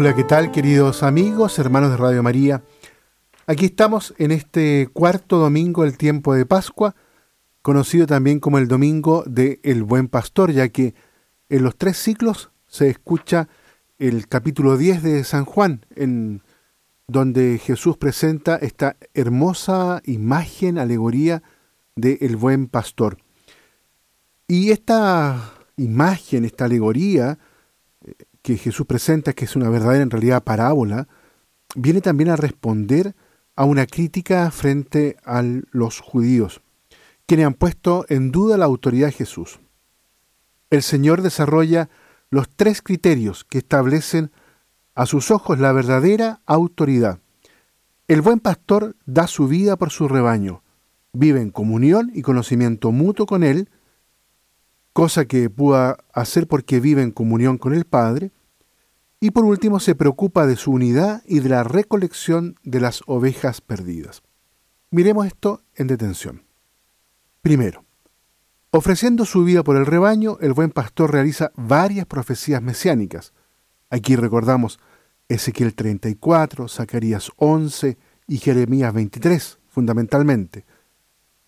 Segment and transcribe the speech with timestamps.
[0.00, 2.62] Hola, ¿qué tal queridos amigos, hermanos de Radio María?
[3.48, 6.94] Aquí estamos en este cuarto domingo del tiempo de Pascua,
[7.62, 10.94] conocido también como el domingo de El Buen Pastor, ya que
[11.48, 13.48] en los tres ciclos se escucha
[13.98, 16.42] el capítulo 10 de San Juan, en
[17.08, 21.42] donde Jesús presenta esta hermosa imagen, alegoría
[21.96, 23.18] de el buen pastor.
[24.46, 27.40] Y esta imagen, esta alegoría
[28.54, 31.08] que Jesús presenta, que es una verdadera en realidad parábola,
[31.74, 33.14] viene también a responder
[33.56, 36.62] a una crítica frente a los judíos,
[37.26, 39.60] quienes han puesto en duda la autoridad de Jesús.
[40.70, 41.90] El Señor desarrolla
[42.30, 44.30] los tres criterios que establecen
[44.94, 47.20] a sus ojos la verdadera autoridad.
[48.06, 50.62] El buen pastor da su vida por su rebaño,
[51.12, 53.68] vive en comunión y conocimiento mutuo con él,
[54.92, 58.30] cosa que pueda hacer porque vive en comunión con el Padre,
[59.20, 63.60] y por último se preocupa de su unidad y de la recolección de las ovejas
[63.60, 64.22] perdidas.
[64.90, 66.44] Miremos esto en detención.
[67.42, 67.84] Primero,
[68.70, 73.32] ofreciendo su vida por el rebaño, el buen pastor realiza varias profecías mesiánicas.
[73.90, 74.78] Aquí recordamos
[75.28, 80.64] Ezequiel 34, Zacarías 11 y Jeremías 23, fundamentalmente,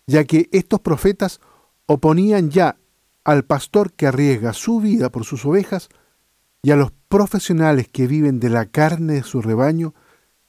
[0.07, 1.39] ya que estos profetas
[1.85, 2.77] oponían ya
[3.23, 5.89] al pastor que arriesga su vida por sus ovejas
[6.63, 9.93] y a los profesionales que viven de la carne de su rebaño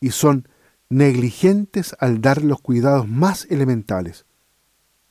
[0.01, 0.49] y son
[0.91, 4.27] negligentes al dar los cuidados más elementales.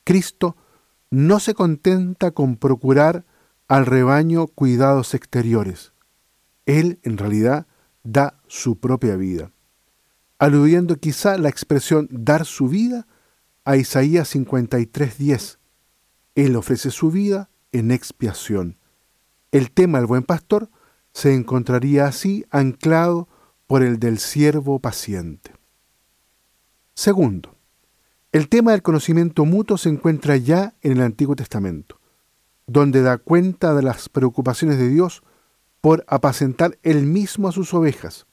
[0.04, 0.56] Cristo
[1.10, 3.24] no se contenta con procurar
[3.68, 5.92] al rebaño cuidados exteriores.
[6.66, 7.66] Él, en realidad,
[8.04, 9.50] da su propia vida,
[10.38, 13.06] aludiendo quizá la expresión dar su vida
[13.64, 15.58] a Isaías 53:10.
[16.34, 18.78] Él ofrece su vida en expiación.
[19.50, 20.70] El tema del buen pastor
[21.12, 23.28] se encontraría así anclado
[23.66, 25.52] por el del siervo paciente.
[26.94, 27.56] Segundo,
[28.32, 32.00] el tema del conocimiento mutuo se encuentra ya en el Antiguo Testamento,
[32.66, 35.22] donde da cuenta de las preocupaciones de Dios
[35.80, 38.26] por apacentar él mismo a sus ovejas.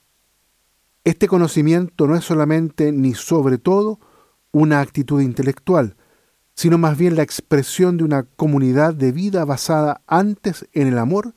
[1.04, 4.00] Este conocimiento no es solamente ni sobre todo
[4.52, 5.96] una actitud intelectual,
[6.54, 11.34] sino más bien la expresión de una comunidad de vida basada antes en el amor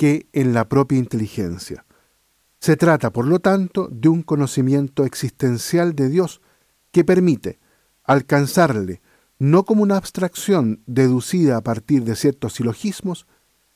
[0.00, 1.84] que en la propia inteligencia.
[2.58, 6.40] Se trata, por lo tanto, de un conocimiento existencial de Dios
[6.90, 7.58] que permite
[8.04, 9.02] alcanzarle
[9.38, 13.26] no como una abstracción deducida a partir de ciertos silogismos,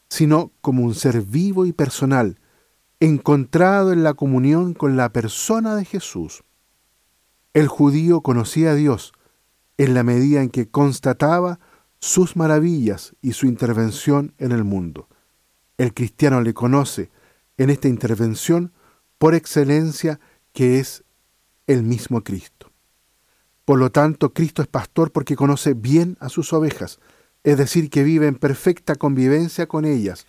[0.08, 2.40] sino como un ser vivo y personal,
[3.00, 6.42] encontrado en la comunión con la persona de Jesús.
[7.52, 9.12] El judío conocía a Dios
[9.76, 11.60] en la medida en que constataba
[12.00, 15.06] sus maravillas y su intervención en el mundo.
[15.78, 17.10] El cristiano le conoce
[17.56, 18.72] en esta intervención
[19.18, 20.20] por excelencia
[20.52, 21.04] que es
[21.66, 22.70] el mismo Cristo.
[23.64, 27.00] Por lo tanto, Cristo es pastor porque conoce bien a sus ovejas,
[27.42, 30.26] es decir, que vive en perfecta convivencia con ellas,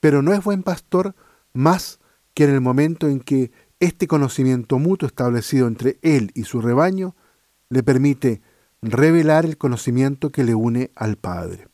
[0.00, 1.14] pero no es buen pastor
[1.52, 2.00] más
[2.34, 7.14] que en el momento en que este conocimiento mutuo establecido entre él y su rebaño
[7.68, 8.42] le permite
[8.82, 11.68] revelar el conocimiento que le une al Padre.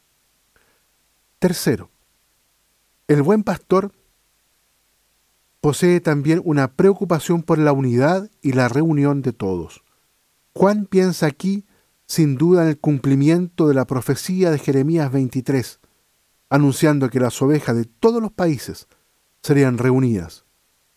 [1.39, 1.91] Tercero,
[3.09, 3.93] el buen pastor
[5.61, 9.85] posee también una preocupación por la unidad y la reunión de todos.
[10.55, 11.67] Juan piensa aquí
[12.07, 15.81] sin duda en el cumplimiento de la profecía de Jeremías 23,
[16.51, 18.89] anunciando que las ovejas de todos los países
[19.43, 20.45] serían reunidas,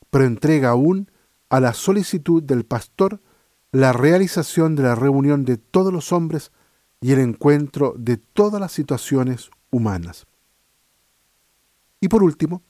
[0.09, 1.12] pero entrega aún
[1.50, 3.22] a la solicitud del pastor
[3.72, 6.52] la realización de la reunión de todos los hombres
[7.02, 10.25] y el encuentro de todas las situaciones humanas.
[12.02, 12.64] Y por último,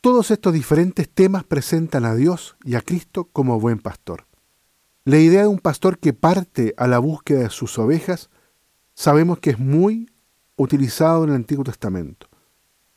[0.00, 4.26] todos estos diferentes temas presentan a Dios y a Cristo como buen pastor.
[5.04, 8.30] La idea de un pastor que parte a la búsqueda de sus ovejas
[8.94, 10.10] sabemos que es muy
[10.56, 12.28] utilizado en el Antiguo Testamento,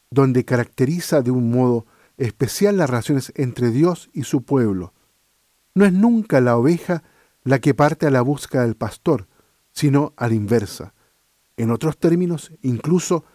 [0.10, 1.86] donde caracteriza de un modo
[2.18, 4.94] especial las relaciones entre Dios y su pueblo.
[5.76, 7.04] No es nunca la oveja
[7.44, 9.28] la que parte a la búsqueda del pastor,
[9.72, 10.94] sino a la inversa.
[11.58, 13.26] En otros términos, incluso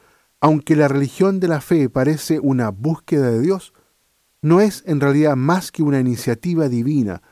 [0.44, 3.72] aunque la religión de la fe parece una búsqueda de Dios,
[4.42, 7.22] no es en realidad más que una iniciativa divina,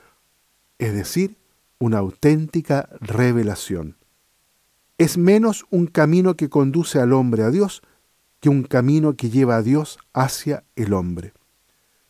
[0.79, 1.37] es decir,
[1.79, 3.99] una auténtica revelación.
[4.97, 7.83] Es menos un camino que conduce al hombre a Dios
[8.41, 11.35] que un camino que lleva a Dios hacia el hombre.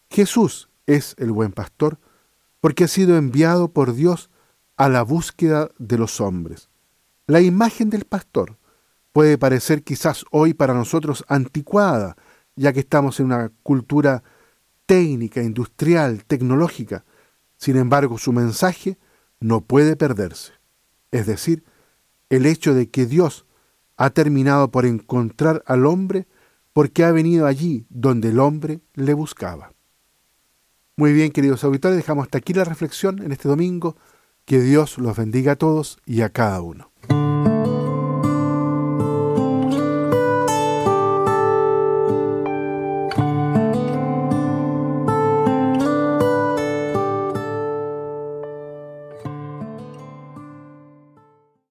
[0.08, 1.98] Jesús es el buen pastor
[2.60, 4.30] porque ha sido enviado por Dios
[4.76, 6.68] a la búsqueda de los hombres.
[7.26, 8.56] La imagen del pastor
[9.12, 12.16] puede parecer quizás hoy para nosotros anticuada,
[12.56, 14.22] ya que estamos en una cultura
[14.86, 17.04] técnica, industrial, tecnológica.
[17.56, 18.98] Sin embargo, su mensaje
[19.40, 20.52] no puede perderse.
[21.10, 21.64] Es decir,
[22.30, 23.46] el hecho de que Dios
[23.96, 26.26] ha terminado por encontrar al hombre
[26.72, 29.72] porque ha venido allí donde el hombre le buscaba.
[30.96, 33.96] Muy bien, queridos auditores, dejamos hasta aquí la reflexión en este domingo.
[34.44, 36.91] Que Dios los bendiga a todos y a cada uno.